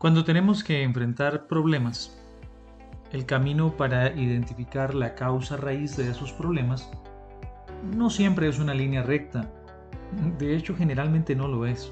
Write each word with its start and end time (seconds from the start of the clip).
Cuando 0.00 0.24
tenemos 0.24 0.64
que 0.64 0.82
enfrentar 0.82 1.46
problemas, 1.46 2.18
el 3.12 3.26
camino 3.26 3.76
para 3.76 4.10
identificar 4.14 4.94
la 4.94 5.14
causa 5.14 5.58
raíz 5.58 5.94
de 5.98 6.10
esos 6.10 6.32
problemas 6.32 6.90
no 7.94 8.08
siempre 8.08 8.48
es 8.48 8.58
una 8.58 8.72
línea 8.72 9.02
recta. 9.02 9.50
De 10.38 10.56
hecho, 10.56 10.74
generalmente 10.74 11.36
no 11.36 11.48
lo 11.48 11.66
es. 11.66 11.90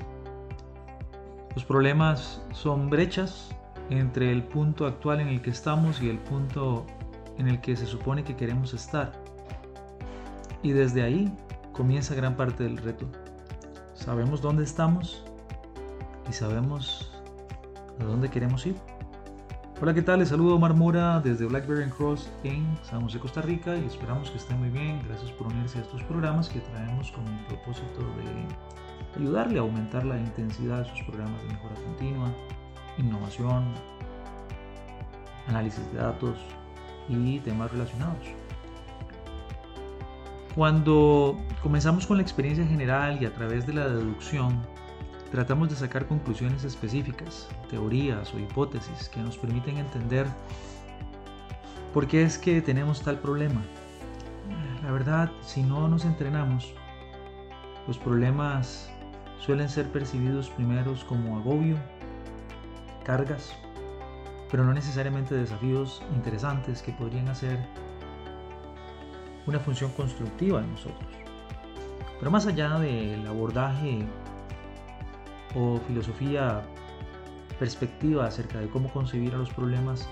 Los 1.55 1.67
problemas 1.67 2.41
son 2.53 2.89
brechas 2.89 3.55
entre 3.91 4.33
el 4.33 4.43
punto 4.43 4.87
actual 4.87 5.21
en 5.21 5.29
el 5.29 5.43
que 5.43 5.51
estamos 5.51 6.01
y 6.01 6.09
el 6.09 6.17
punto 6.17 6.87
en 7.37 7.47
el 7.47 7.61
que 7.61 7.77
se 7.77 7.85
supone 7.85 8.25
que 8.25 8.37
queremos 8.37 8.73
estar. 8.73 9.13
Y 10.63 10.71
desde 10.71 11.03
ahí 11.03 11.31
comienza 11.73 12.15
gran 12.15 12.39
parte 12.39 12.65
del 12.65 12.79
reto. 12.79 13.07
Sabemos 13.93 14.41
dónde 14.41 14.65
estamos 14.65 15.27
y 16.27 16.33
sabemos 16.33 17.18
a 18.01 18.05
dónde 18.05 18.29
queremos 18.29 18.67
ir. 18.67 18.77
Hola, 19.81 19.95
¿qué 19.95 20.03
tal? 20.03 20.19
Les 20.19 20.29
saludo 20.29 20.57
Omar 20.57 20.75
Mora 20.75 21.21
desde 21.21 21.47
Blackberry 21.47 21.89
Cross 21.91 22.29
en 22.43 22.67
San 22.83 23.03
José, 23.03 23.21
Costa 23.21 23.43
Rica 23.43 23.77
y 23.77 23.85
esperamos 23.85 24.31
que 24.31 24.39
estén 24.39 24.59
muy 24.59 24.71
bien. 24.71 25.01
Gracias 25.07 25.31
por 25.33 25.47
unirse 25.47 25.79
a 25.79 25.83
estos 25.83 26.03
programas 26.05 26.49
que 26.49 26.59
traemos 26.61 27.13
con 27.13 27.27
el 27.27 27.47
propósito 27.47 28.01
de 28.17 29.21
ayudarle 29.21 29.59
a 29.59 29.63
aumentar 29.63 30.05
la 30.05 30.19
intensidad 30.19 30.83
de 30.83 30.91
sus 30.91 31.03
programas 31.03 31.41
de 31.43 31.49
mejora 31.49 31.75
continua, 31.77 32.29
innovación, 32.99 33.73
análisis 35.47 35.93
de 35.93 35.99
datos 35.99 36.39
y 37.09 37.39
temas 37.39 37.71
relacionados. 37.71 38.27
Cuando 40.55 41.39
comenzamos 41.63 42.05
con 42.07 42.17
la 42.17 42.23
experiencia 42.23 42.67
general 42.67 43.23
y 43.23 43.27
a 43.27 43.33
través 43.33 43.65
de 43.65 43.75
la 43.75 43.89
deducción, 43.89 44.61
tratamos 45.31 45.69
de 45.69 45.77
sacar 45.77 46.07
conclusiones 46.07 46.65
específicas, 46.65 47.49
teorías 47.71 48.33
o 48.35 48.39
hipótesis 48.39 49.09
que 49.09 49.21
nos 49.21 49.37
permiten 49.37 49.77
entender 49.79 50.27
por 51.93 52.07
qué 52.07 52.23
es 52.23 52.39
que 52.39 52.63
tenemos 52.63 53.03
tal 53.03 53.19
problema. 53.19 53.63
La 54.83 54.91
verdad, 54.93 55.31
si 55.43 55.63
no 55.63 55.89
nos 55.89 56.05
entrenamos, 56.05 56.73
los 57.87 57.99
problemas 57.99 58.91
suelen 59.39 59.69
ser 59.69 59.89
percibidos 59.91 60.49
primeros 60.51 61.05
como 61.05 61.39
agobio, 61.39 61.77
cargas, 63.05 63.53
pero 64.51 64.65
no 64.65 64.73
necesariamente 64.73 65.35
desafíos 65.35 66.03
interesantes 66.15 66.83
que 66.83 66.93
podrían 66.93 67.29
hacer 67.29 67.59
una 69.47 69.59
función 69.59 69.91
constructiva 69.93 70.61
en 70.61 70.71
nosotros. 70.71 71.09
Pero 72.19 72.31
más 72.31 72.47
allá 72.47 72.79
del 72.79 73.27
abordaje 73.27 74.05
o 75.55 75.79
filosofía, 75.87 76.63
perspectiva 77.59 78.27
acerca 78.27 78.61
de 78.61 78.69
cómo 78.69 78.91
concebir 78.93 79.35
a 79.35 79.39
los 79.39 79.51
problemas 79.51 80.09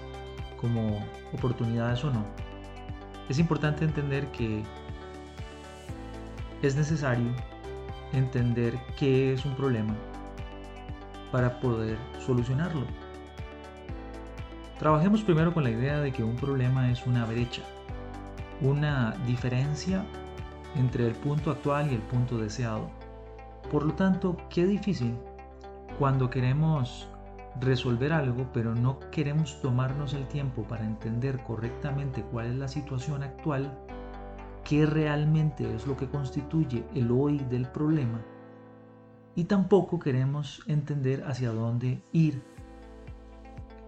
como 0.61 1.05
oportunidades 1.33 2.03
o 2.05 2.11
no, 2.11 2.25
es 3.29 3.39
importante 3.39 3.85
entender 3.85 4.27
que 4.33 4.63
es 6.63 6.77
necesario 6.77 7.33
entender 8.13 8.79
qué 8.99 9.33
es 9.33 9.45
un 9.45 9.55
problema 9.55 9.95
para 11.33 11.61
poder 11.61 11.99
solucionarlo. 12.25 12.87
Trabajemos 14.79 15.23
primero 15.23 15.53
con 15.53 15.65
la 15.65 15.71
idea 15.71 16.01
de 16.01 16.13
que 16.13 16.23
un 16.23 16.37
problema 16.37 16.91
es 16.91 17.07
una 17.07 17.25
brecha, 17.25 17.63
una 18.61 19.17
diferencia 19.27 20.05
entre 20.77 21.07
el 21.07 21.15
punto 21.15 21.51
actual 21.51 21.91
y 21.91 21.95
el 21.95 22.03
punto 22.03 22.39
deseado. 22.39 22.89
Por 23.71 23.85
lo 23.85 23.95
tanto, 23.95 24.37
qué 24.51 24.67
difícil 24.67 25.15
cuando 25.99 26.31
queremos 26.31 27.09
resolver 27.61 28.13
algo, 28.13 28.47
pero 28.53 28.75
no 28.75 28.99
queremos 29.11 29.61
tomarnos 29.63 30.13
el 30.13 30.27
tiempo 30.29 30.63
para 30.65 30.85
entender 30.85 31.43
correctamente 31.43 32.23
cuál 32.23 32.47
es 32.47 32.55
la 32.57 32.69
situación 32.69 33.23
actual, 33.23 33.79
qué 34.65 34.85
realmente 34.85 35.75
es 35.75 35.87
lo 35.87 35.97
que 35.97 36.09
constituye 36.09 36.85
el 36.95 37.11
hoy 37.11 37.39
del 37.51 37.67
problema, 37.67 38.21
y 39.35 39.45
tampoco 39.45 39.99
queremos 39.99 40.63
entender 40.67 41.25
hacia 41.25 41.51
dónde 41.51 42.03
ir. 42.13 42.43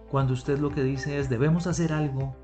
Cuando 0.09 0.33
usted 0.33 0.57
lo 0.59 0.71
que 0.71 0.83
dice 0.83 1.19
es 1.19 1.29
debemos 1.29 1.67
hacer 1.67 1.93
algo, 1.93 2.35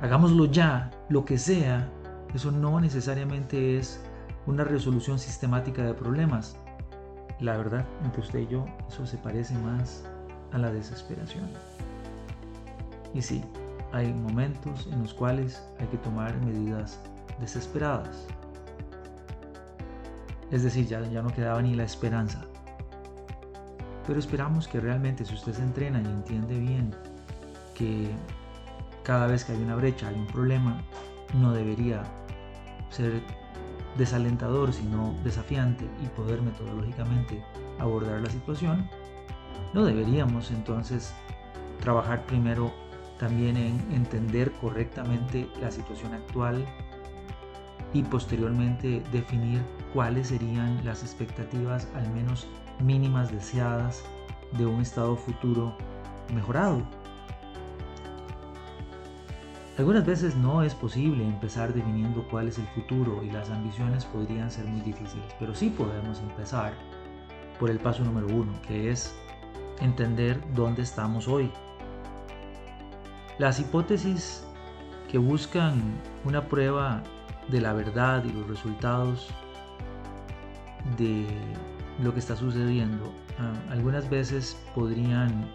hagámoslo 0.00 0.44
ya, 0.46 0.90
lo 1.08 1.24
que 1.24 1.38
sea, 1.38 1.90
eso 2.34 2.52
no 2.52 2.80
necesariamente 2.80 3.78
es 3.78 4.04
una 4.46 4.64
resolución 4.64 5.18
sistemática 5.18 5.82
de 5.82 5.94
problemas. 5.94 6.58
La 7.40 7.56
verdad, 7.56 7.84
entre 8.04 8.20
usted 8.20 8.40
y 8.40 8.46
yo, 8.48 8.66
eso 8.88 9.06
se 9.06 9.16
parece 9.16 9.54
más 9.58 10.04
a 10.52 10.58
la 10.58 10.72
desesperación. 10.72 11.48
Y 13.14 13.22
sí, 13.22 13.44
hay 13.92 14.12
momentos 14.12 14.88
en 14.90 15.02
los 15.02 15.14
cuales 15.14 15.62
hay 15.78 15.86
que 15.86 15.98
tomar 15.98 16.36
medidas 16.44 16.98
desesperadas. 17.40 18.26
Es 20.50 20.62
decir, 20.62 20.86
ya, 20.86 21.00
ya 21.08 21.22
no 21.22 21.32
quedaba 21.32 21.62
ni 21.62 21.74
la 21.74 21.84
esperanza. 21.84 22.40
Pero 24.06 24.18
esperamos 24.18 24.66
que 24.66 24.80
realmente 24.80 25.24
si 25.24 25.34
usted 25.34 25.52
se 25.52 25.62
entrena 25.62 26.00
y 26.00 26.06
entiende 26.06 26.58
bien 26.58 26.94
que 27.74 28.10
cada 29.02 29.26
vez 29.26 29.44
que 29.44 29.52
hay 29.52 29.62
una 29.62 29.76
brecha, 29.76 30.08
hay 30.08 30.16
un 30.16 30.26
problema, 30.26 30.82
no 31.34 31.52
debería 31.52 32.02
ser 32.90 33.22
desalentador, 33.96 34.72
sino 34.72 35.14
desafiante 35.24 35.88
y 36.02 36.06
poder 36.08 36.42
metodológicamente 36.42 37.42
abordar 37.78 38.20
la 38.20 38.30
situación, 38.30 38.88
no 39.74 39.84
deberíamos 39.84 40.50
entonces 40.50 41.12
trabajar 41.80 42.24
primero 42.26 42.72
también 43.18 43.56
en 43.56 43.80
entender 43.92 44.52
correctamente 44.60 45.48
la 45.60 45.70
situación 45.70 46.14
actual 46.14 46.64
y 47.92 48.02
posteriormente 48.02 49.02
definir 49.12 49.60
cuáles 49.92 50.28
serían 50.28 50.84
las 50.84 51.02
expectativas 51.02 51.88
al 51.94 52.08
menos 52.10 52.46
mínimas 52.80 53.32
deseadas 53.32 54.04
de 54.56 54.66
un 54.66 54.80
estado 54.80 55.16
futuro 55.16 55.76
mejorado. 56.34 56.82
Algunas 59.78 60.04
veces 60.04 60.34
no 60.34 60.64
es 60.64 60.74
posible 60.74 61.24
empezar 61.24 61.72
definiendo 61.72 62.26
cuál 62.28 62.48
es 62.48 62.58
el 62.58 62.66
futuro 62.66 63.22
y 63.22 63.30
las 63.30 63.48
ambiciones 63.48 64.04
podrían 64.06 64.50
ser 64.50 64.64
muy 64.64 64.80
difíciles, 64.80 65.32
pero 65.38 65.54
sí 65.54 65.70
podemos 65.70 66.18
empezar 66.18 66.72
por 67.60 67.70
el 67.70 67.78
paso 67.78 68.02
número 68.02 68.26
uno, 68.26 68.52
que 68.66 68.90
es 68.90 69.14
entender 69.80 70.42
dónde 70.52 70.82
estamos 70.82 71.28
hoy. 71.28 71.48
Las 73.38 73.60
hipótesis 73.60 74.44
que 75.08 75.18
buscan 75.18 75.80
una 76.24 76.48
prueba 76.48 77.04
de 77.46 77.60
la 77.60 77.72
verdad 77.72 78.24
y 78.24 78.32
los 78.32 78.48
resultados 78.48 79.28
de 80.96 81.24
lo 82.02 82.12
que 82.12 82.18
está 82.18 82.34
sucediendo, 82.34 83.12
ah, 83.38 83.52
algunas 83.70 84.10
veces 84.10 84.60
podrían 84.74 85.48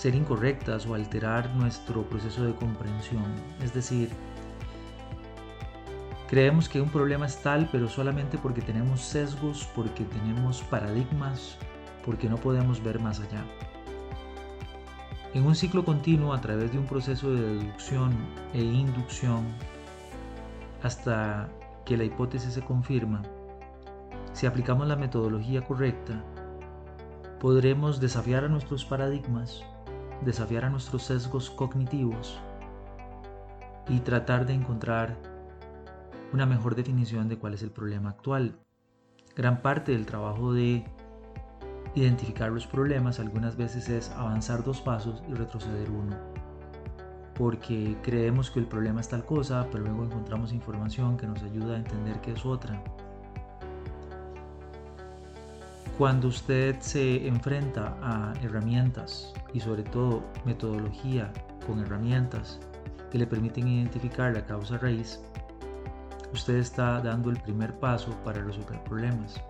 ser 0.00 0.14
incorrectas 0.14 0.86
o 0.86 0.94
alterar 0.94 1.54
nuestro 1.56 2.04
proceso 2.04 2.42
de 2.42 2.54
comprensión. 2.54 3.26
Es 3.62 3.74
decir, 3.74 4.08
creemos 6.26 6.70
que 6.70 6.80
un 6.80 6.88
problema 6.88 7.26
es 7.26 7.36
tal, 7.42 7.68
pero 7.70 7.86
solamente 7.86 8.38
porque 8.38 8.62
tenemos 8.62 9.02
sesgos, 9.02 9.68
porque 9.74 10.04
tenemos 10.04 10.62
paradigmas, 10.62 11.58
porque 12.02 12.30
no 12.30 12.38
podemos 12.38 12.82
ver 12.82 12.98
más 12.98 13.20
allá. 13.20 13.44
En 15.34 15.44
un 15.44 15.54
ciclo 15.54 15.84
continuo 15.84 16.32
a 16.32 16.40
través 16.40 16.72
de 16.72 16.78
un 16.78 16.86
proceso 16.86 17.34
de 17.34 17.42
deducción 17.42 18.16
e 18.54 18.62
inducción, 18.62 19.44
hasta 20.82 21.50
que 21.84 21.98
la 21.98 22.04
hipótesis 22.04 22.54
se 22.54 22.62
confirma, 22.62 23.20
si 24.32 24.46
aplicamos 24.46 24.88
la 24.88 24.96
metodología 24.96 25.60
correcta, 25.60 26.24
podremos 27.38 28.00
desafiar 28.00 28.44
a 28.44 28.48
nuestros 28.48 28.86
paradigmas 28.86 29.62
desafiar 30.24 30.64
a 30.64 30.70
nuestros 30.70 31.04
sesgos 31.04 31.50
cognitivos 31.50 32.38
y 33.88 34.00
tratar 34.00 34.46
de 34.46 34.54
encontrar 34.54 35.16
una 36.32 36.46
mejor 36.46 36.74
definición 36.74 37.28
de 37.28 37.38
cuál 37.38 37.54
es 37.54 37.62
el 37.62 37.70
problema 37.70 38.10
actual. 38.10 38.58
Gran 39.36 39.62
parte 39.62 39.92
del 39.92 40.06
trabajo 40.06 40.52
de 40.52 40.84
identificar 41.94 42.52
los 42.52 42.66
problemas 42.66 43.18
algunas 43.18 43.56
veces 43.56 43.88
es 43.88 44.10
avanzar 44.10 44.62
dos 44.62 44.80
pasos 44.80 45.22
y 45.28 45.34
retroceder 45.34 45.90
uno. 45.90 46.16
Porque 47.34 47.96
creemos 48.02 48.50
que 48.50 48.60
el 48.60 48.66
problema 48.66 49.00
es 49.00 49.08
tal 49.08 49.24
cosa, 49.24 49.66
pero 49.72 49.84
luego 49.84 50.04
encontramos 50.04 50.52
información 50.52 51.16
que 51.16 51.26
nos 51.26 51.42
ayuda 51.42 51.74
a 51.74 51.78
entender 51.78 52.20
que 52.20 52.32
es 52.32 52.44
otra. 52.44 52.82
Cuando 56.00 56.28
usted 56.28 56.80
se 56.80 57.28
enfrenta 57.28 57.94
a 58.00 58.32
herramientas 58.42 59.34
y 59.52 59.60
sobre 59.60 59.82
todo 59.82 60.24
metodología 60.46 61.30
con 61.66 61.78
herramientas 61.80 62.58
que 63.10 63.18
le 63.18 63.26
permiten 63.26 63.68
identificar 63.68 64.32
la 64.32 64.46
causa 64.46 64.78
raíz, 64.78 65.20
usted 66.32 66.54
está 66.54 67.02
dando 67.02 67.28
el 67.28 67.38
primer 67.42 67.78
paso 67.78 68.16
para 68.24 68.42
resolver 68.42 68.82
problemas. 68.84 69.42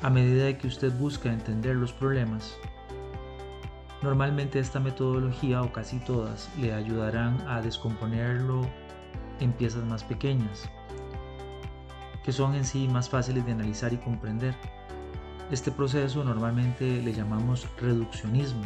A 0.00 0.08
medida 0.08 0.56
que 0.56 0.66
usted 0.66 0.90
busca 0.98 1.30
entender 1.30 1.76
los 1.76 1.92
problemas, 1.92 2.56
normalmente 4.00 4.58
esta 4.58 4.80
metodología 4.80 5.60
o 5.60 5.70
casi 5.70 5.98
todas 5.98 6.48
le 6.58 6.72
ayudarán 6.72 7.38
a 7.46 7.60
descomponerlo 7.60 8.62
en 9.40 9.52
piezas 9.52 9.84
más 9.84 10.02
pequeñas, 10.04 10.70
que 12.24 12.32
son 12.32 12.54
en 12.54 12.64
sí 12.64 12.88
más 12.88 13.10
fáciles 13.10 13.44
de 13.44 13.52
analizar 13.52 13.92
y 13.92 13.98
comprender. 13.98 14.54
Este 15.50 15.70
proceso 15.70 16.22
normalmente 16.24 17.00
le 17.00 17.14
llamamos 17.14 17.66
reduccionismo. 17.80 18.60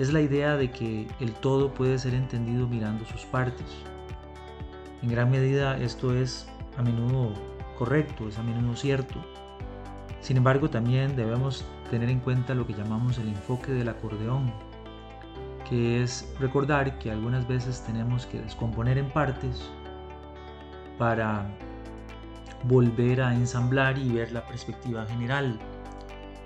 Es 0.00 0.12
la 0.12 0.20
idea 0.20 0.56
de 0.56 0.72
que 0.72 1.06
el 1.20 1.32
todo 1.34 1.72
puede 1.72 2.00
ser 2.00 2.14
entendido 2.14 2.66
mirando 2.66 3.04
sus 3.04 3.24
partes. 3.26 3.66
En 5.02 5.10
gran 5.10 5.30
medida 5.30 5.76
esto 5.76 6.12
es 6.12 6.48
a 6.76 6.82
menudo 6.82 7.32
correcto, 7.78 8.26
es 8.26 8.38
a 8.38 8.42
menudo 8.42 8.74
cierto. 8.74 9.24
Sin 10.20 10.36
embargo, 10.36 10.68
también 10.68 11.14
debemos 11.14 11.64
tener 11.90 12.08
en 12.08 12.18
cuenta 12.18 12.54
lo 12.54 12.66
que 12.66 12.72
llamamos 12.72 13.18
el 13.18 13.28
enfoque 13.28 13.70
del 13.70 13.88
acordeón, 13.88 14.52
que 15.68 16.02
es 16.02 16.34
recordar 16.40 16.98
que 16.98 17.12
algunas 17.12 17.46
veces 17.46 17.84
tenemos 17.86 18.26
que 18.26 18.40
descomponer 18.40 18.98
en 18.98 19.10
partes 19.10 19.70
para 20.98 21.46
volver 22.64 23.22
a 23.22 23.32
ensamblar 23.32 23.96
y 23.96 24.10
ver 24.10 24.32
la 24.32 24.44
perspectiva 24.44 25.06
general 25.06 25.56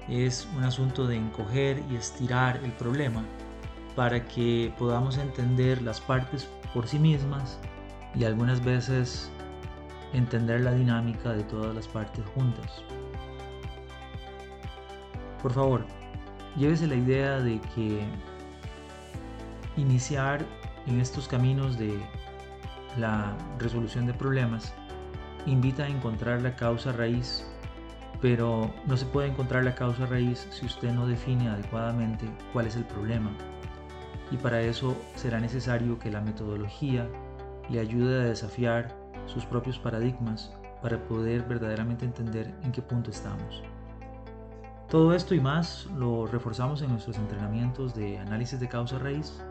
es 0.08 0.49
un 0.56 0.64
asunto 0.64 1.06
de 1.06 1.16
encoger 1.16 1.82
y 1.90 1.96
estirar 1.96 2.60
el 2.64 2.72
problema 2.72 3.25
para 3.94 4.25
que 4.25 4.72
podamos 4.78 5.19
entender 5.19 5.82
las 5.82 6.00
partes 6.00 6.49
por 6.72 6.87
sí 6.87 6.99
mismas 6.99 7.58
y 8.14 8.25
algunas 8.25 8.64
veces 8.64 9.31
entender 10.12 10.62
la 10.62 10.72
dinámica 10.72 11.32
de 11.32 11.43
todas 11.44 11.75
las 11.75 11.87
partes 11.87 12.25
juntas. 12.34 12.82
Por 15.43 15.52
favor, 15.52 15.87
llévese 16.56 16.87
la 16.87 16.96
idea 16.96 17.38
de 17.38 17.60
que 17.75 18.02
iniciar 19.76 20.44
en 20.87 21.00
estos 21.00 21.28
caminos 21.28 21.78
de 21.78 21.99
la 22.96 23.37
resolución 23.58 24.06
de 24.06 24.14
problemas 24.14 24.72
invita 25.46 25.84
a 25.84 25.88
encontrar 25.88 26.43
la 26.43 26.56
causa 26.56 26.93
raíz 26.93 27.44
pero 28.20 28.70
no 28.87 28.97
se 28.97 29.06
puede 29.06 29.29
encontrar 29.29 29.65
la 29.65 29.75
causa 29.75 30.06
raíz 30.06 30.47
si 30.50 30.67
usted 30.67 30.93
no 30.93 31.06
define 31.06 31.49
adecuadamente 31.49 32.26
cuál 32.53 32.67
es 32.67 32.76
el 32.76 32.85
problema. 32.85 33.31
Y 34.31 34.37
para 34.37 34.61
eso 34.61 34.97
será 35.15 35.41
necesario 35.41 35.99
que 35.99 36.11
la 36.11 36.20
metodología 36.20 37.09
le 37.70 37.81
ayude 37.81 38.20
a 38.20 38.25
desafiar 38.25 38.97
sus 39.26 39.44
propios 39.44 39.79
paradigmas 39.79 40.53
para 40.82 41.03
poder 41.05 41.43
verdaderamente 41.43 42.05
entender 42.05 42.55
en 42.62 42.73
qué 42.73 42.82
punto 42.82 43.11
estamos. 43.11 43.62
Todo 44.88 45.15
esto 45.15 45.35
y 45.35 45.41
más 45.41 45.87
lo 45.97 46.26
reforzamos 46.26 46.81
en 46.82 46.91
nuestros 46.91 47.19
entrenamientos 47.19 47.94
de 47.94 48.19
análisis 48.19 48.59
de 48.59 48.69
causa 48.69 48.99
raíz, 48.99 49.43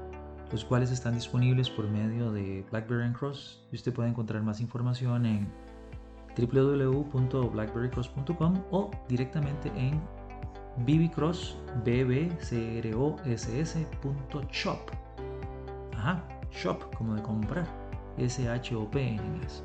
los 0.51 0.65
cuales 0.65 0.91
están 0.91 1.13
disponibles 1.13 1.69
por 1.69 1.87
medio 1.87 2.31
de 2.31 2.65
BlackBerry 2.71 3.13
Cross 3.13 3.61
y 3.71 3.75
usted 3.75 3.93
puede 3.93 4.09
encontrar 4.09 4.41
más 4.41 4.59
información 4.61 5.25
en 5.25 5.47
www.blackberrycross.com 6.37 8.63
o 8.71 8.91
directamente 9.07 9.71
en 9.75 10.01
bbcross, 10.85 11.57
bbcross.shop. 11.83 14.79
Ajá, 15.95 16.23
shop, 16.51 16.95
como 16.95 17.15
de 17.15 17.23
comprar, 17.23 17.67
S-H-O-P 18.17 19.01
en 19.01 19.15
inglés. 19.15 19.63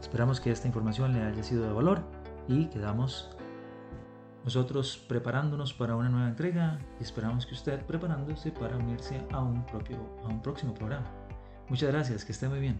Esperamos 0.00 0.40
que 0.40 0.50
esta 0.50 0.66
información 0.66 1.12
le 1.12 1.22
haya 1.22 1.42
sido 1.42 1.66
de 1.66 1.72
valor 1.72 2.02
y 2.48 2.66
quedamos 2.66 3.30
nosotros 4.44 5.04
preparándonos 5.08 5.74
para 5.74 5.96
una 5.96 6.08
nueva 6.08 6.28
entrega 6.28 6.78
y 6.98 7.02
esperamos 7.02 7.46
que 7.46 7.54
usted 7.54 7.84
preparándose 7.84 8.50
para 8.50 8.76
unirse 8.76 9.20
a 9.32 9.40
un, 9.40 9.64
propio, 9.66 9.98
a 10.24 10.28
un 10.28 10.40
próximo 10.40 10.74
programa. 10.74 11.06
Muchas 11.68 11.92
gracias, 11.92 12.24
que 12.24 12.32
esté 12.32 12.48
muy 12.48 12.58
bien. 12.58 12.78